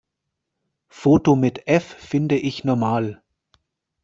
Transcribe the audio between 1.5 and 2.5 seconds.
F finde